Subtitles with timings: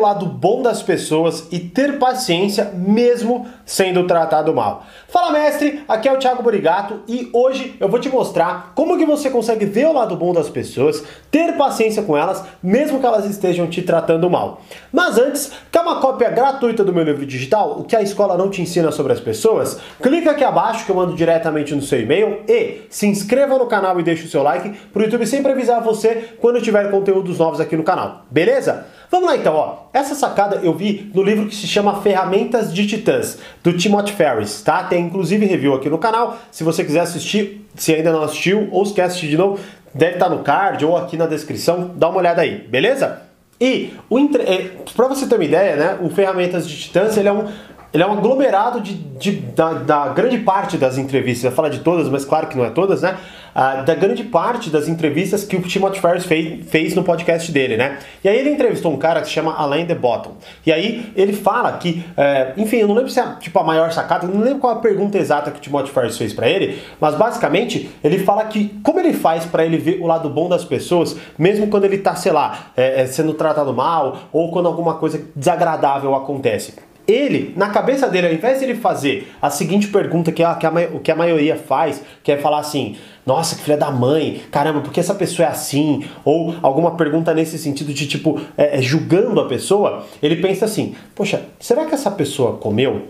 [0.00, 4.84] o lado bom das pessoas e ter paciência mesmo sendo tratado mal.
[5.08, 9.04] Fala mestre, aqui é o Thiago Burigato e hoje eu vou te mostrar como que
[9.04, 13.26] você consegue ver o lado bom das pessoas, ter paciência com elas, mesmo que elas
[13.26, 14.62] estejam te tratando mal.
[14.90, 18.48] Mas antes, quer uma cópia gratuita do meu livro digital, o que a escola não
[18.48, 19.78] te ensina sobre as pessoas?
[20.02, 24.00] Clica aqui abaixo que eu mando diretamente no seu e-mail e se inscreva no canal
[24.00, 27.60] e deixe o seu like para o YouTube sempre avisar você quando tiver conteúdos novos
[27.60, 28.24] aqui no canal.
[28.30, 28.86] Beleza?
[29.10, 29.78] Vamos lá então, ó.
[29.92, 34.62] Essa sacada eu vi no livro que se chama Ferramentas de Titãs, do Timothy Ferris,
[34.62, 34.84] tá?
[34.84, 36.38] Tem inclusive review aqui no canal.
[36.52, 39.58] Se você quiser assistir, se ainda não assistiu ou se quer assistir de novo,
[39.92, 41.90] deve estar no card ou aqui na descrição.
[41.96, 43.22] Dá uma olhada aí, beleza?
[43.60, 43.92] E.
[44.46, 45.98] É, para você ter uma ideia, né?
[46.00, 47.48] O Ferramentas de Titãs ele é um
[47.92, 51.80] ele é um aglomerado de, de da, da, grande parte das entrevistas, eu falar de
[51.80, 53.16] todas, mas claro que não é todas, né?
[53.52, 57.76] Ah, da grande parte das entrevistas que o Timothy Ferris fez, fez, no podcast dele,
[57.76, 57.98] né?
[58.22, 60.34] E aí ele entrevistou um cara que se chama Alain de Botton.
[60.64, 63.90] E aí ele fala que, é, enfim, eu não lembro se é tipo a maior
[63.90, 67.16] sacada, não lembro qual a pergunta exata que o Timothy Ferris fez para ele, mas
[67.16, 71.16] basicamente ele fala que como ele faz para ele ver o lado bom das pessoas,
[71.36, 76.14] mesmo quando ele tá, sei lá, é, sendo tratado mal ou quando alguma coisa desagradável
[76.14, 80.54] acontece ele, na cabeça dele, ao invés de ele fazer a seguinte pergunta que, a,
[80.54, 80.72] que, a,
[81.02, 84.92] que a maioria faz, que é falar assim, nossa, que filha da mãe, caramba, por
[84.92, 86.04] que essa pessoa é assim?
[86.24, 90.94] Ou alguma pergunta nesse sentido de tipo, é, é, julgando a pessoa, ele pensa assim,
[91.14, 93.08] poxa, será que essa pessoa comeu?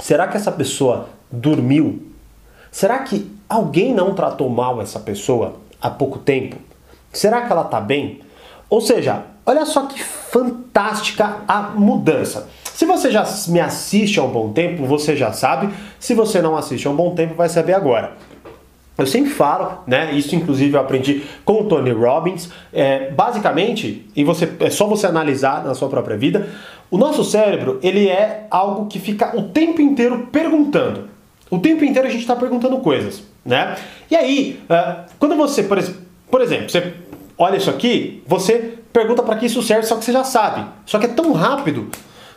[0.00, 2.02] Será que essa pessoa dormiu?
[2.70, 6.56] Será que alguém não tratou mal essa pessoa há pouco tempo?
[7.12, 8.20] Será que ela tá bem?
[8.68, 12.48] Ou seja, olha só que fantástica a mudança.
[12.74, 15.72] Se você já me assiste há um bom tempo, você já sabe.
[16.00, 18.14] Se você não assiste há um bom tempo, vai saber agora.
[18.98, 20.12] Eu sempre falo, né?
[20.12, 22.50] Isso inclusive eu aprendi com o Tony Robbins.
[22.72, 26.48] É, basicamente, e você é só você analisar na sua própria vida,
[26.90, 31.08] o nosso cérebro ele é algo que fica o tempo inteiro perguntando.
[31.48, 33.76] O tempo inteiro a gente está perguntando coisas, né?
[34.10, 35.78] E aí, uh, quando você, por,
[36.28, 36.92] por exemplo, você
[37.38, 40.66] olha isso aqui, você pergunta para que isso serve, só que você já sabe.
[40.84, 41.88] Só que é tão rápido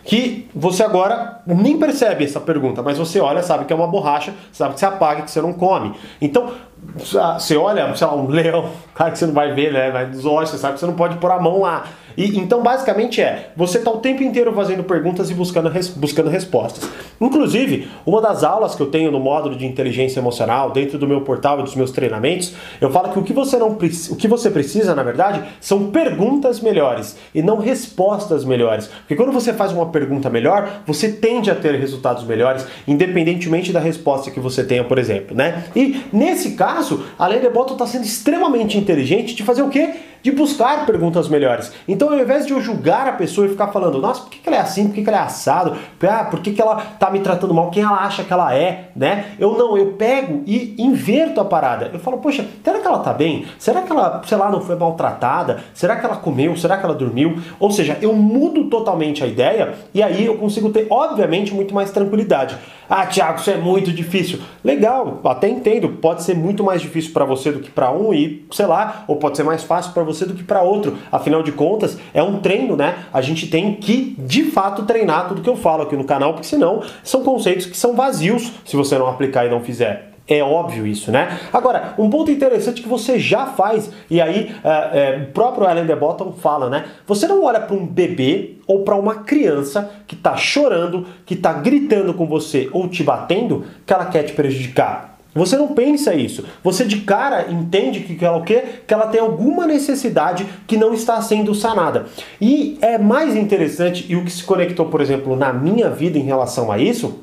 [0.08, 4.34] que você agora nem percebe essa pergunta, mas você olha, sabe que é uma borracha,
[4.54, 5.94] sabe que você apaga, que você não come.
[6.22, 6.54] Então,
[6.98, 10.06] você olha, sei lá, um leão, claro que você não vai ver, né?
[10.06, 11.86] Dos olhos, você sabe que você não pode pôr a mão lá.
[12.18, 16.32] E, então, basicamente é, você está o tempo inteiro fazendo perguntas e buscando, res, buscando
[16.32, 16.90] respostas.
[17.22, 21.22] Inclusive, uma das aulas que eu tenho no módulo de inteligência emocional, dentro do meu
[21.22, 24.50] portal e dos meus treinamentos, eu falo que o que você não o que você
[24.50, 28.88] precisa, na verdade, são perguntas melhores e não respostas melhores.
[28.88, 33.80] Porque quando você faz uma pergunta melhor, você tende a ter resultados melhores, independentemente da
[33.80, 35.66] resposta que você tenha, por exemplo, né?
[35.76, 36.87] E nesse caso,
[37.18, 39.94] a Lady Bottom está sendo extremamente inteligente de fazer o quê?
[40.28, 41.72] De buscar perguntas melhores.
[41.88, 44.58] Então, ao invés de eu julgar a pessoa e ficar falando, nossa, por que, ela
[44.58, 47.54] é assim, por que, ela é assado, ah, por que, que ela tá me tratando
[47.54, 49.28] mal, quem ela acha que ela é, né?
[49.40, 51.92] Eu não, eu pego e inverto a parada.
[51.94, 53.46] Eu falo, poxa, será que ela tá bem?
[53.58, 55.64] Será que ela, sei lá, não foi maltratada?
[55.74, 56.58] Será que ela comeu?
[56.58, 57.40] Será que ela dormiu?
[57.58, 61.90] Ou seja, eu mudo totalmente a ideia e aí eu consigo ter, obviamente, muito mais
[61.90, 62.58] tranquilidade.
[62.90, 64.40] Ah, Thiago, isso é muito difícil.
[64.64, 65.90] Legal, até entendo.
[65.90, 69.18] Pode ser muito mais difícil para você do que para um e, sei lá, ou
[69.18, 70.98] pode ser mais fácil para você do que para outro.
[71.12, 72.96] Afinal de contas, é um treino, né?
[73.14, 76.48] A gente tem que, de fato, treinar tudo que eu falo aqui no canal, porque
[76.48, 80.08] senão são conceitos que são vazios se você não aplicar e não fizer.
[80.30, 81.40] É óbvio isso, né?
[81.54, 85.86] Agora, um ponto interessante que você já faz, e aí é, é, o próprio Alan
[85.86, 86.86] de Botton fala, né?
[87.08, 91.54] Você não olha para um bebê ou para uma criança que está chorando, que está
[91.54, 95.17] gritando com você ou te batendo, que ela quer te prejudicar.
[95.38, 96.46] Você não pensa isso.
[96.64, 98.64] Você de cara entende que ela o quê?
[98.86, 102.06] Que ela tem alguma necessidade que não está sendo sanada.
[102.42, 106.24] E é mais interessante e o que se conectou, por exemplo, na minha vida em
[106.24, 107.20] relação a isso,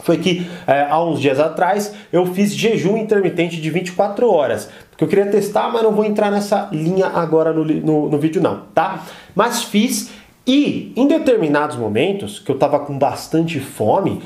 [0.00, 4.70] foi que é, há uns dias atrás eu fiz jejum intermitente de 24 horas.
[4.90, 8.40] Porque eu queria testar, mas não vou entrar nessa linha agora no, no, no vídeo
[8.40, 9.04] não, tá?
[9.34, 10.10] Mas fiz
[10.46, 14.22] e em determinados momentos que eu estava com bastante fome,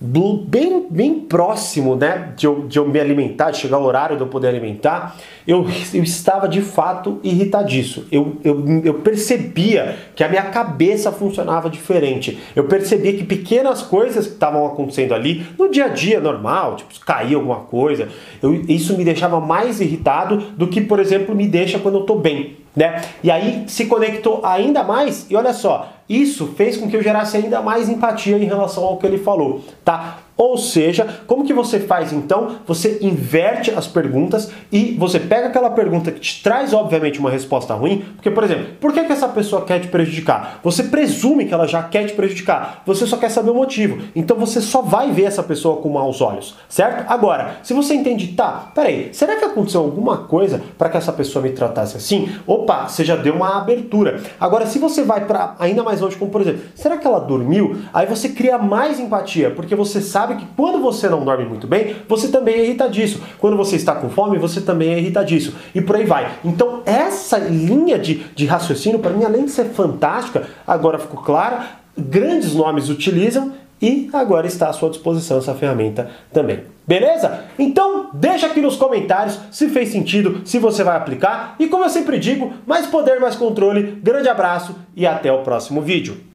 [0.00, 4.22] bem, bem próximo né, de, eu, de eu me alimentar, de chegar o horário de
[4.22, 5.16] eu poder alimentar,
[5.46, 8.06] eu, eu estava de fato irritadiço.
[8.10, 12.38] Eu, eu, eu percebia que a minha cabeça funcionava diferente.
[12.56, 16.98] Eu percebia que pequenas coisas que estavam acontecendo ali, no dia a dia normal, tipo,
[17.04, 18.08] cair alguma coisa,
[18.42, 22.18] eu, isso me deixava mais irritado do que, por exemplo, me deixa quando eu estou
[22.18, 22.56] bem.
[22.74, 23.02] Né?
[23.22, 27.36] E aí se conectou ainda mais, e olha só, isso fez com que eu gerasse
[27.36, 30.18] ainda mais empatia em relação ao que ele falou, tá?
[30.40, 32.52] Ou seja, como que você faz então?
[32.66, 37.74] Você inverte as perguntas e você pega aquela pergunta que te traz, obviamente, uma resposta
[37.74, 38.06] ruim.
[38.16, 40.58] Porque, por exemplo, por que, que essa pessoa quer te prejudicar?
[40.64, 44.02] Você presume que ela já quer te prejudicar, você só quer saber o motivo.
[44.16, 47.04] Então você só vai ver essa pessoa com maus olhos, certo?
[47.12, 51.42] Agora, se você entende, tá, peraí, será que aconteceu alguma coisa para que essa pessoa
[51.42, 52.30] me tratasse assim?
[52.46, 54.22] Opa, você já deu uma abertura.
[54.40, 57.76] Agora, se você vai para ainda mais longe, como por exemplo, será que ela dormiu?
[57.92, 61.66] Aí você cria mais empatia, porque você sabe sabe que quando você não dorme muito
[61.66, 63.20] bem, você também é irritadiço.
[63.38, 65.54] Quando você está com fome, você também é irritadiço.
[65.74, 66.30] E por aí vai.
[66.44, 71.58] Então, essa linha de, de raciocínio, para mim, além de ser fantástica, agora ficou claro,
[71.96, 76.60] grandes nomes utilizam e agora está à sua disposição essa ferramenta também.
[76.86, 77.44] Beleza?
[77.58, 81.88] Então deixa aqui nos comentários se fez sentido, se você vai aplicar e como eu
[81.88, 83.98] sempre digo, mais poder, mais controle.
[84.02, 86.20] Grande abraço e até o próximo vídeo.